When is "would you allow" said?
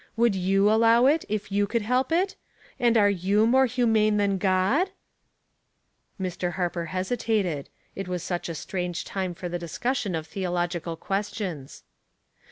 0.15-1.05